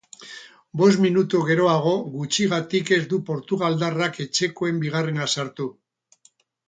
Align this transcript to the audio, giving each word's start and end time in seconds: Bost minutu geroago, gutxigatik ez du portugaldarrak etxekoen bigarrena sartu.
Bost 0.79 1.01
minutu 1.01 1.41
geroago, 1.49 1.91
gutxigatik 2.15 2.89
ez 2.97 3.01
du 3.13 3.19
portugaldarrak 3.27 4.21
etxekoen 4.27 4.81
bigarrena 4.87 5.29
sartu. 5.37 5.69